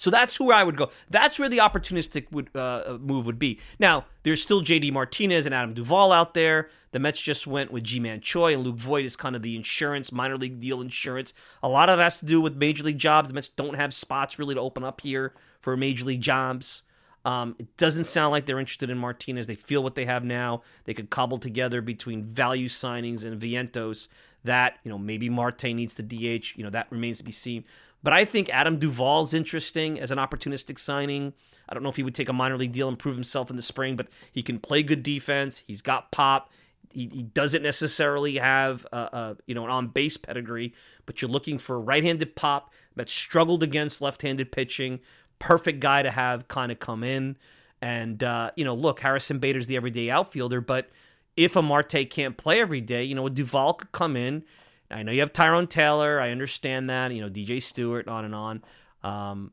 So 0.00 0.08
that's 0.08 0.40
where 0.40 0.56
I 0.56 0.64
would 0.64 0.78
go. 0.78 0.88
That's 1.10 1.38
where 1.38 1.50
the 1.50 1.58
opportunistic 1.58 2.32
would, 2.32 2.48
uh, 2.56 2.96
move 2.98 3.26
would 3.26 3.38
be. 3.38 3.60
Now, 3.78 4.06
there's 4.22 4.42
still 4.42 4.62
JD 4.62 4.90
Martinez 4.94 5.44
and 5.44 5.54
Adam 5.54 5.74
Duvall 5.74 6.10
out 6.10 6.32
there. 6.32 6.70
The 6.92 6.98
Mets 6.98 7.20
just 7.20 7.46
went 7.46 7.70
with 7.70 7.84
Ji-Man 7.84 8.22
Choi, 8.22 8.54
and 8.54 8.64
Luke 8.64 8.78
Voit 8.78 9.04
is 9.04 9.14
kind 9.14 9.36
of 9.36 9.42
the 9.42 9.54
insurance, 9.54 10.10
minor 10.10 10.38
league 10.38 10.58
deal 10.58 10.80
insurance. 10.80 11.34
A 11.62 11.68
lot 11.68 11.90
of 11.90 11.98
that 11.98 12.04
has 12.04 12.18
to 12.20 12.24
do 12.24 12.40
with 12.40 12.56
major 12.56 12.82
league 12.82 12.96
jobs. 12.96 13.28
The 13.28 13.34
Mets 13.34 13.48
don't 13.48 13.74
have 13.74 13.92
spots 13.92 14.38
really 14.38 14.54
to 14.54 14.60
open 14.62 14.84
up 14.84 15.02
here 15.02 15.34
for 15.60 15.76
major 15.76 16.06
league 16.06 16.22
jobs. 16.22 16.82
Um, 17.26 17.54
it 17.58 17.76
doesn't 17.76 18.06
sound 18.06 18.32
like 18.32 18.46
they're 18.46 18.58
interested 18.58 18.88
in 18.88 18.96
Martinez. 18.96 19.46
They 19.46 19.54
feel 19.54 19.82
what 19.82 19.96
they 19.96 20.06
have 20.06 20.24
now. 20.24 20.62
They 20.84 20.94
could 20.94 21.10
cobble 21.10 21.36
together 21.36 21.82
between 21.82 22.24
value 22.24 22.68
signings 22.68 23.22
and 23.22 23.38
Vientos 23.38 24.08
that, 24.44 24.78
you 24.82 24.90
know, 24.90 24.96
maybe 24.96 25.28
Marte 25.28 25.64
needs 25.64 25.92
the 25.92 26.02
DH. 26.02 26.56
You 26.56 26.64
know, 26.64 26.70
that 26.70 26.86
remains 26.90 27.18
to 27.18 27.24
be 27.24 27.32
seen. 27.32 27.64
But 28.02 28.12
I 28.12 28.24
think 28.24 28.48
Adam 28.50 28.78
Duvall's 28.78 29.34
interesting 29.34 30.00
as 30.00 30.10
an 30.10 30.18
opportunistic 30.18 30.78
signing. 30.78 31.34
I 31.68 31.74
don't 31.74 31.82
know 31.82 31.88
if 31.88 31.96
he 31.96 32.02
would 32.02 32.14
take 32.14 32.28
a 32.28 32.32
minor 32.32 32.56
league 32.56 32.72
deal 32.72 32.88
and 32.88 32.98
prove 32.98 33.14
himself 33.14 33.50
in 33.50 33.56
the 33.56 33.62
spring, 33.62 33.96
but 33.96 34.08
he 34.32 34.42
can 34.42 34.58
play 34.58 34.82
good 34.82 35.02
defense. 35.02 35.62
He's 35.66 35.82
got 35.82 36.10
pop. 36.10 36.50
He, 36.92 37.08
he 37.12 37.22
doesn't 37.22 37.62
necessarily 37.62 38.38
have 38.38 38.86
a, 38.92 38.96
a 38.96 39.36
you 39.46 39.54
know 39.54 39.64
an 39.64 39.70
on 39.70 39.88
base 39.88 40.16
pedigree, 40.16 40.74
but 41.06 41.22
you're 41.22 41.30
looking 41.30 41.58
for 41.58 41.76
a 41.76 41.80
right-handed 41.80 42.34
pop 42.34 42.72
that 42.96 43.08
struggled 43.08 43.62
against 43.62 44.00
left-handed 44.00 44.50
pitching. 44.50 45.00
Perfect 45.38 45.80
guy 45.80 46.02
to 46.02 46.10
have 46.10 46.48
kind 46.48 46.72
of 46.72 46.80
come 46.80 47.04
in. 47.04 47.36
And 47.80 48.22
uh, 48.24 48.50
you 48.56 48.64
know, 48.64 48.74
look, 48.74 49.00
Harrison 49.00 49.38
Bader's 49.38 49.66
the 49.66 49.76
everyday 49.76 50.10
outfielder, 50.10 50.60
but 50.60 50.90
if 51.36 51.54
a 51.54 51.62
Marte 51.62 52.10
can't 52.10 52.36
play 52.36 52.60
every 52.60 52.80
day, 52.80 53.04
you 53.04 53.14
know, 53.14 53.28
Duvall 53.28 53.74
could 53.74 53.92
come 53.92 54.16
in 54.16 54.44
I 54.90 55.02
know 55.02 55.12
you 55.12 55.20
have 55.20 55.32
Tyrone 55.32 55.66
Taylor. 55.66 56.20
I 56.20 56.30
understand 56.30 56.90
that. 56.90 57.12
You 57.12 57.22
know, 57.22 57.30
DJ 57.30 57.62
Stewart, 57.62 58.08
on 58.08 58.24
and 58.24 58.34
on. 58.34 58.62
Um, 59.02 59.52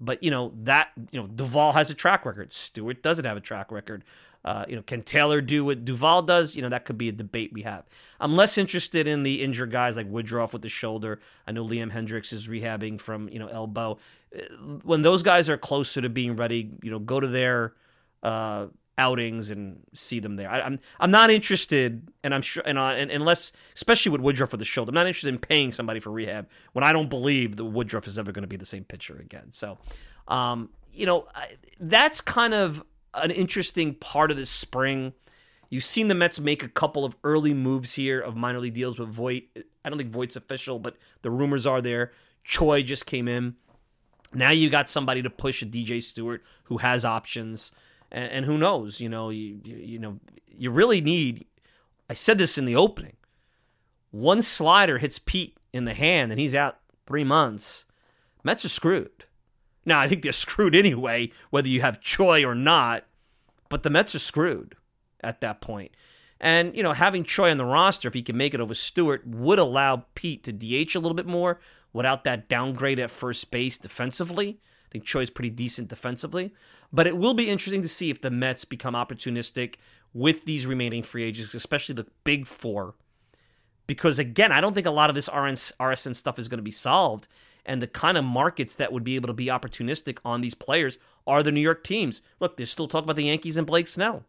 But, 0.00 0.22
you 0.22 0.30
know, 0.30 0.52
that, 0.62 0.90
you 1.10 1.20
know, 1.20 1.26
Duvall 1.26 1.72
has 1.72 1.90
a 1.90 1.94
track 1.94 2.24
record. 2.24 2.52
Stewart 2.52 3.02
doesn't 3.02 3.24
have 3.24 3.36
a 3.36 3.40
track 3.40 3.72
record. 3.72 4.04
Uh, 4.44 4.64
you 4.68 4.76
know, 4.76 4.82
can 4.82 5.02
Taylor 5.02 5.40
do 5.40 5.64
what 5.64 5.84
Duvall 5.84 6.22
does? 6.22 6.54
You 6.54 6.62
know, 6.62 6.68
that 6.68 6.84
could 6.84 6.96
be 6.96 7.08
a 7.08 7.12
debate 7.12 7.52
we 7.52 7.62
have. 7.62 7.84
I'm 8.20 8.36
less 8.36 8.56
interested 8.56 9.08
in 9.08 9.24
the 9.24 9.42
injured 9.42 9.70
guys 9.70 9.96
like 9.96 10.06
Woodruff 10.08 10.52
with 10.52 10.62
the 10.62 10.68
shoulder. 10.68 11.20
I 11.46 11.52
know 11.52 11.66
Liam 11.66 11.92
Hendriks 11.92 12.32
is 12.32 12.48
rehabbing 12.48 13.00
from 13.00 13.28
you 13.28 13.40
know 13.40 13.48
elbow. 13.48 13.98
Uh, 14.34 14.42
when 14.84 15.02
those 15.02 15.22
guys 15.22 15.50
are 15.50 15.58
closer 15.58 16.00
to 16.00 16.08
being 16.08 16.36
ready, 16.36 16.70
you 16.82 16.90
know, 16.90 17.00
go 17.00 17.18
to 17.18 17.26
their 17.26 17.74
uh, 18.22 18.66
outings 18.98 19.50
and 19.50 19.80
see 19.94 20.20
them 20.20 20.36
there. 20.36 20.50
I, 20.50 20.58
am 20.58 20.64
I'm, 20.66 20.80
I'm 21.00 21.10
not 21.10 21.30
interested, 21.30 22.10
and 22.22 22.34
I'm 22.34 22.42
sure, 22.42 22.62
and, 22.66 22.76
uh, 22.78 22.88
and 22.88 23.10
unless 23.10 23.52
especially 23.74 24.12
with 24.12 24.20
Woodruff 24.20 24.50
for 24.50 24.56
the 24.56 24.64
shoulder, 24.64 24.90
I'm 24.90 24.94
not 24.94 25.06
interested 25.06 25.28
in 25.28 25.38
paying 25.38 25.72
somebody 25.72 26.00
for 26.00 26.10
rehab 26.10 26.48
when 26.72 26.84
I 26.84 26.92
don't 26.92 27.08
believe 27.08 27.56
that 27.56 27.64
Woodruff 27.64 28.06
is 28.06 28.18
ever 28.18 28.32
going 28.32 28.42
to 28.42 28.48
be 28.48 28.56
the 28.56 28.66
same 28.66 28.84
pitcher 28.84 29.16
again. 29.16 29.52
So, 29.52 29.78
um, 30.26 30.70
you 30.92 31.06
know, 31.06 31.28
that's 31.80 32.20
kind 32.20 32.52
of 32.52 32.84
an 33.14 33.30
interesting 33.30 33.94
part 33.94 34.30
of 34.30 34.36
this 34.36 34.50
spring. 34.50 35.14
You've 35.70 35.84
seen 35.84 36.08
the 36.08 36.14
Mets 36.14 36.40
make 36.40 36.62
a 36.62 36.68
couple 36.68 37.04
of 37.04 37.14
early 37.22 37.54
moves 37.54 37.94
here 37.94 38.20
of 38.20 38.36
minor 38.36 38.58
league 38.58 38.74
deals 38.74 38.98
with 38.98 39.10
Voit. 39.10 39.44
I 39.84 39.88
don't 39.88 39.98
think 39.98 40.10
Voit's 40.10 40.36
official, 40.36 40.78
but 40.78 40.96
the 41.22 41.30
rumors 41.30 41.66
are 41.66 41.80
there. 41.80 42.12
Choi 42.42 42.82
just 42.82 43.06
came 43.06 43.28
in. 43.28 43.56
Now 44.32 44.50
you 44.50 44.68
got 44.68 44.90
somebody 44.90 45.22
to 45.22 45.30
push 45.30 45.62
a 45.62 45.66
DJ 45.66 46.02
Stewart 46.02 46.42
who 46.64 46.78
has 46.78 47.04
options, 47.04 47.72
and, 48.10 48.30
and 48.30 48.44
who 48.44 48.58
knows? 48.58 49.00
You 49.00 49.08
know, 49.08 49.30
you, 49.30 49.60
you 49.64 49.76
you 49.76 49.98
know 49.98 50.18
you 50.48 50.70
really 50.70 51.00
need. 51.00 51.46
I 52.10 52.14
said 52.14 52.38
this 52.38 52.58
in 52.58 52.64
the 52.64 52.76
opening. 52.76 53.16
One 54.10 54.42
slider 54.42 54.98
hits 54.98 55.18
Pete 55.18 55.56
in 55.72 55.84
the 55.84 55.94
hand, 55.94 56.32
and 56.32 56.40
he's 56.40 56.54
out 56.54 56.78
three 57.06 57.24
months. 57.24 57.84
Mets 58.42 58.64
are 58.64 58.70
screwed. 58.70 59.24
Now, 59.84 60.00
I 60.00 60.08
think 60.08 60.22
they're 60.22 60.32
screwed 60.32 60.74
anyway, 60.74 61.30
whether 61.50 61.68
you 61.68 61.80
have 61.80 62.00
Choi 62.00 62.44
or 62.44 62.54
not, 62.54 63.04
but 63.68 63.82
the 63.82 63.90
Mets 63.90 64.14
are 64.14 64.20
screwed 64.20 64.74
at 65.20 65.40
that 65.40 65.60
point. 65.60 65.92
And, 66.40 66.76
you 66.76 66.82
know, 66.82 66.92
having 66.92 67.24
Choi 67.24 67.50
on 67.50 67.56
the 67.56 67.64
roster, 67.64 68.08
if 68.08 68.14
he 68.14 68.22
can 68.22 68.36
make 68.36 68.54
it 68.54 68.60
over 68.60 68.74
Stewart, 68.74 69.26
would 69.26 69.58
allow 69.58 70.04
Pete 70.14 70.44
to 70.44 70.52
DH 70.52 70.94
a 70.94 71.00
little 71.00 71.14
bit 71.14 71.26
more 71.26 71.58
without 71.92 72.24
that 72.24 72.48
downgrade 72.48 72.98
at 72.98 73.10
first 73.10 73.50
base 73.50 73.78
defensively. 73.78 74.60
I 74.86 74.88
think 74.90 75.04
Choi's 75.04 75.30
pretty 75.30 75.50
decent 75.50 75.88
defensively. 75.88 76.54
But 76.92 77.06
it 77.06 77.16
will 77.16 77.34
be 77.34 77.50
interesting 77.50 77.82
to 77.82 77.88
see 77.88 78.10
if 78.10 78.20
the 78.20 78.30
Mets 78.30 78.64
become 78.64 78.94
opportunistic 78.94 79.76
with 80.14 80.44
these 80.44 80.66
remaining 80.66 81.02
free 81.02 81.24
agents, 81.24 81.54
especially 81.54 81.94
the 81.94 82.06
big 82.24 82.46
four. 82.46 82.94
Because, 83.86 84.18
again, 84.18 84.52
I 84.52 84.60
don't 84.60 84.74
think 84.74 84.86
a 84.86 84.90
lot 84.90 85.10
of 85.10 85.16
this 85.16 85.28
RSN 85.28 86.16
stuff 86.16 86.38
is 86.38 86.48
going 86.48 86.58
to 86.58 86.62
be 86.62 86.70
solved 86.70 87.28
and 87.68 87.82
the 87.82 87.86
kind 87.86 88.16
of 88.16 88.24
markets 88.24 88.74
that 88.74 88.92
would 88.92 89.04
be 89.04 89.14
able 89.14 89.26
to 89.26 89.34
be 89.34 89.46
opportunistic 89.46 90.18
on 90.24 90.40
these 90.40 90.54
players 90.54 90.98
are 91.26 91.42
the 91.42 91.52
New 91.52 91.60
York 91.60 91.84
teams. 91.84 92.22
Look, 92.40 92.56
they're 92.56 92.66
still 92.66 92.88
talking 92.88 93.04
about 93.04 93.16
the 93.16 93.24
Yankees 93.24 93.58
and 93.58 93.66
Blake 93.66 93.86
Snell. 93.86 94.24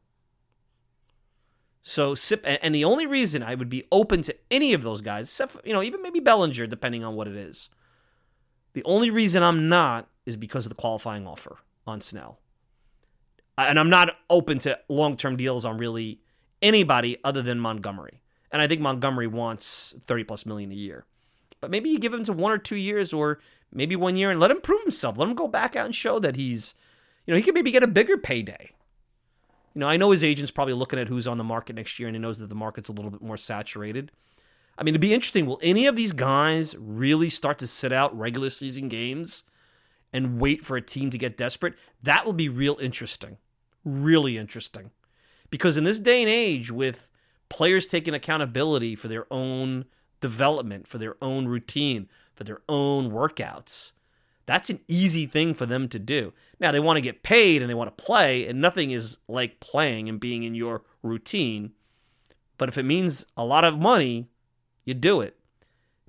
So 1.81 2.13
sip, 2.13 2.43
and 2.45 2.75
the 2.75 2.83
only 2.86 3.05
reason 3.05 3.41
I 3.41 3.55
would 3.55 3.69
be 3.69 3.88
open 3.91 4.21
to 4.24 4.36
any 4.51 4.74
of 4.74 4.83
those 4.83 5.01
guys, 5.01 5.27
except 5.27 5.53
for, 5.53 5.62
you 5.63 5.74
know, 5.74 5.81
even 5.81 6.01
maybe 6.01 6.19
Bellinger, 6.19 6.67
depending 6.67 7.03
on 7.03 7.15
what 7.15 7.27
it 7.27 7.36
is. 7.36 7.69
The 8.74 8.83
only 8.83 9.09
reason 9.09 9.41
I'm 9.41 9.69
not 9.69 10.07
is 10.25 10.36
because 10.36 10.65
of 10.65 10.69
the 10.69 10.75
qualifying 10.75 11.25
offer 11.25 11.57
on 11.88 12.01
Snell, 12.01 12.39
and 13.57 13.79
I'm 13.79 13.89
not 13.89 14.15
open 14.29 14.59
to 14.59 14.77
long 14.88 15.17
term 15.17 15.38
deals 15.38 15.65
on 15.65 15.77
really 15.77 16.21
anybody 16.62 17.17
other 17.24 17.41
than 17.41 17.59
Montgomery. 17.59 18.21
And 18.51 18.62
I 18.62 18.67
think 18.67 18.81
Montgomery 18.81 19.27
wants 19.27 19.95
30 20.07 20.24
plus 20.24 20.45
million 20.45 20.71
a 20.71 20.75
year. 20.75 21.05
But 21.62 21.71
maybe 21.71 21.89
you 21.89 22.00
give 22.00 22.13
him 22.13 22.24
to 22.25 22.33
one 22.33 22.51
or 22.51 22.57
two 22.57 22.75
years 22.75 23.13
or 23.13 23.39
maybe 23.71 23.95
one 23.95 24.15
year 24.15 24.31
and 24.31 24.39
let 24.39 24.51
him 24.51 24.62
prove 24.62 24.81
himself. 24.81 25.17
Let 25.17 25.27
him 25.27 25.36
go 25.36 25.48
back 25.48 25.75
out 25.75 25.86
and 25.86 25.95
show 25.95 26.19
that 26.19 26.36
he's, 26.36 26.74
you 27.25 27.33
know, 27.33 27.38
he 27.38 27.43
could 27.43 27.53
maybe 27.53 27.71
get 27.71 27.83
a 27.83 27.88
bigger 27.88 28.17
payday. 28.17 28.71
You 29.79 29.86
know, 29.86 29.88
I 29.91 29.95
know 29.95 30.12
his 30.12 30.25
agent's 30.25 30.51
probably 30.51 30.74
looking 30.74 31.00
at 31.00 31.07
who's 31.07 31.25
on 31.25 31.38
the 31.38 31.43
market 31.45 31.77
next 31.77 32.00
year 32.00 32.09
and 32.09 32.13
he 32.13 32.19
knows 32.19 32.38
that 32.39 32.50
the 32.50 32.53
market's 32.53 32.89
a 32.89 32.91
little 32.91 33.12
bit 33.12 33.21
more 33.21 33.38
saturated. 33.38 34.12
I 34.77 34.83
mean, 34.83 34.93
it'd 34.93 35.00
be 35.00 35.13
interesting. 35.13 35.45
Will 35.45 35.57
any 35.63 35.86
of 35.86 35.95
these 35.95 36.12
guys 36.12 36.75
really 36.77 37.29
start 37.29 37.59
to 37.59 37.67
sit 37.67 37.93
out 37.93 38.13
regular 38.13 38.50
season 38.50 38.89
games 38.89 39.45
and 40.12 40.38
wait 40.38 40.65
for 40.65 40.75
a 40.75 40.81
team 40.81 41.09
to 41.12 41.17
get 41.17 41.38
desperate? 41.38 41.75
That 42.03 42.25
will 42.25 42.33
be 42.33 42.50
real 42.50 42.77
interesting. 42.81 43.38
Really 43.86 44.38
interesting. 44.38 44.91
Because 45.50 45.77
in 45.77 45.86
this 45.86 45.98
day 45.98 46.24
and 46.24 46.29
age, 46.29 46.74
with 46.74 47.09
players 47.48 47.88
taking 47.88 48.13
accountability 48.13 48.95
for 48.95 49.07
their 49.07 49.31
own 49.31 49.86
development, 50.19 50.89
for 50.89 50.98
their 50.98 51.15
own 51.21 51.48
routine, 51.48 52.09
for 52.36 52.43
their 52.43 52.59
own 52.67 53.12
workouts, 53.12 53.93
that's 54.49 54.69
an 54.69 54.79
easy 54.87 55.25
thing 55.25 55.53
for 55.53 55.65
them 55.65 55.87
to 55.89 55.99
do. 55.99 56.33
Now, 56.59 56.71
they 56.71 56.79
want 56.79 56.97
to 56.97 57.01
get 57.01 57.23
paid 57.23 57.61
and 57.61 57.69
they 57.69 57.75
want 57.75 57.95
to 57.95 58.03
play, 58.03 58.47
and 58.47 58.59
nothing 58.59 58.91
is 58.91 59.19
like 59.27 59.59
playing 59.59 60.09
and 60.09 60.19
being 60.19 60.43
in 60.43 60.55
your 60.55 60.83
routine. 61.03 61.71
But 62.57 62.69
if 62.69 62.77
it 62.77 62.83
means 62.83 63.25
a 63.37 63.45
lot 63.45 63.63
of 63.63 63.77
money, 63.77 64.27
you 64.85 64.93
do 64.93 65.21
it. 65.21 65.37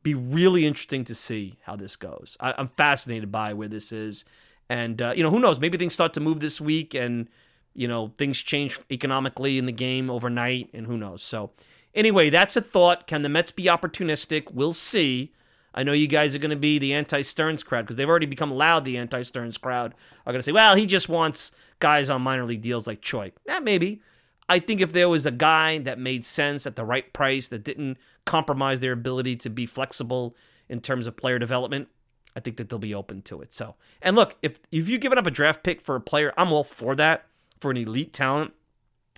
Be 0.03 0.15
really 0.15 0.65
interesting 0.67 1.05
to 1.05 1.15
see 1.15 1.59
how 1.65 1.77
this 1.77 1.97
goes. 1.97 2.37
I, 2.41 2.55
am 2.59 2.69
fascinated 2.69 3.31
by 3.31 3.53
where 3.53 3.69
this 3.69 3.93
is. 3.93 4.25
And, 4.69 5.03
uh, 5.03 5.13
you 5.15 5.23
know, 5.23 5.31
who 5.31 5.41
knows? 5.41 5.61
Maybe 5.61 5.77
things 5.77 5.95
start 5.95 6.15
to 6.15 6.21
move 6.21 6.41
this 6.41 6.61
week 6.61 6.95
and 6.95 7.29
you 7.75 7.87
know, 7.89 8.13
things 8.19 8.41
change 8.41 8.79
economically 8.91 9.59
in 9.59 9.67
the 9.67 9.73
game 9.73 10.11
overnight, 10.11 10.71
and 10.73 10.87
who 10.87 10.97
knows. 10.97 11.23
So, 11.23 11.51
anyway, 11.95 12.31
that's 12.31 12.57
a 12.57 12.61
thought. 12.61 13.07
Can 13.07 13.23
the 13.23 13.29
Mets 13.29 13.53
be 13.53 13.65
opportunistic? 13.65 14.53
We'll 14.53 14.73
see. 14.73 15.33
I 15.75 15.83
know 15.83 15.93
you 15.93 16.07
guys 16.07 16.35
are 16.35 16.41
going 16.41 16.51
to 16.51 16.57
be 16.57 16.79
the 16.79 16.93
anti 16.93 17.23
Stearns 17.23 17.63
crowd 17.63 17.83
because 17.83 17.97
they've 17.97 18.09
already 18.09 18.27
become 18.27 18.51
loud. 18.51 18.85
The 18.85 18.99
anti 18.99 19.23
Stearns 19.23 19.59
crowd 19.59 19.95
are 20.27 20.33
going 20.33 20.41
to 20.41 20.45
say, 20.45 20.53
well, 20.53 20.75
he 20.75 20.87
just 20.87 21.09
wants 21.09 21.53
guys 21.79 22.11
on 22.11 22.23
minor 22.23 22.45
league 22.45 22.63
deals 22.63 22.87
like 22.87 23.01
Choi. 23.01 23.33
Yeah, 23.47 23.61
maybe. 23.61 24.03
I 24.49 24.59
think 24.59 24.81
if 24.81 24.93
there 24.93 25.09
was 25.09 25.27
a 25.27 25.31
guy 25.31 25.79
that 25.79 25.99
made 25.99 26.25
sense 26.25 26.67
at 26.67 26.75
the 26.75 26.85
right 26.85 27.13
price 27.13 27.47
that 27.49 27.63
didn't 27.63 27.99
compromise 28.25 28.81
their 28.81 28.93
ability 28.93 29.37
to 29.37 29.51
be 29.51 29.65
flexible 29.65 30.37
in 30.69 30.81
terms 30.81 31.07
of 31.07 31.17
player 31.17 31.39
development, 31.39 31.89
I 32.35 32.41
think 32.41 32.57
that 32.57 32.69
they'll 32.69 32.79
be 32.79 32.95
open 32.95 33.23
to 33.23 33.41
it. 33.43 33.55
So, 33.55 33.77
and 34.03 34.17
look, 34.17 34.37
if 34.43 34.61
if 34.73 34.89
you've 34.89 35.01
given 35.01 35.19
up 35.19 35.27
a 35.27 35.31
draft 35.31 35.63
pick 35.63 35.81
for 35.81 35.95
a 35.95 36.01
player, 36.01 36.33
I'm 36.37 36.53
all 36.53 36.65
for 36.65 36.95
that 36.97 37.27
for 37.61 37.71
an 37.71 37.77
elite 37.77 38.13
talent. 38.13 38.53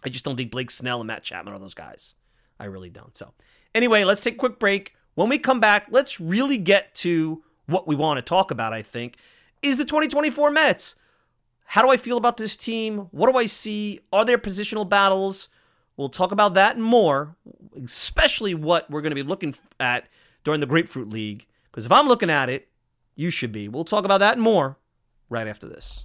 I 0.04 0.08
just 0.08 0.24
don't 0.24 0.36
think 0.36 0.50
Blake 0.50 0.70
Snell 0.70 1.00
and 1.00 1.06
Matt 1.06 1.22
Chapman 1.22 1.54
are 1.54 1.58
those 1.58 1.74
guys. 1.74 2.14
I 2.58 2.64
really 2.66 2.90
don't. 2.90 3.16
So, 3.16 3.32
anyway, 3.74 4.04
let's 4.04 4.20
take 4.20 4.34
a 4.34 4.38
quick 4.38 4.58
break. 4.58 4.94
When 5.14 5.28
we 5.28 5.38
come 5.38 5.60
back, 5.60 5.86
let's 5.90 6.20
really 6.20 6.58
get 6.58 6.94
to 6.96 7.42
what 7.66 7.86
we 7.86 7.94
want 7.94 8.18
to 8.18 8.22
talk 8.22 8.50
about, 8.50 8.72
I 8.72 8.82
think, 8.82 9.16
is 9.60 9.76
the 9.76 9.84
2024 9.84 10.50
Mets. 10.50 10.96
How 11.64 11.82
do 11.82 11.90
I 11.90 11.96
feel 11.96 12.16
about 12.16 12.36
this 12.36 12.56
team? 12.56 13.08
What 13.10 13.30
do 13.30 13.38
I 13.38 13.46
see? 13.46 14.00
Are 14.12 14.24
there 14.24 14.38
positional 14.38 14.88
battles? 14.88 15.48
We'll 15.96 16.08
talk 16.08 16.32
about 16.32 16.54
that 16.54 16.76
and 16.76 16.84
more, 16.84 17.36
especially 17.84 18.54
what 18.54 18.90
we're 18.90 19.02
going 19.02 19.10
to 19.10 19.16
be 19.16 19.22
looking 19.22 19.54
at 19.78 20.06
during 20.44 20.60
the 20.60 20.66
Grapefruit 20.66 21.08
League. 21.08 21.46
Because 21.70 21.86
if 21.86 21.92
I'm 21.92 22.08
looking 22.08 22.30
at 22.30 22.48
it, 22.48 22.68
you 23.14 23.30
should 23.30 23.52
be. 23.52 23.68
We'll 23.68 23.84
talk 23.84 24.04
about 24.04 24.18
that 24.18 24.34
and 24.34 24.42
more 24.42 24.78
right 25.28 25.46
after 25.46 25.68
this. 25.68 26.04